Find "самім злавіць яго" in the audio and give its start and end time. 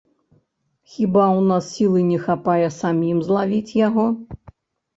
2.81-4.11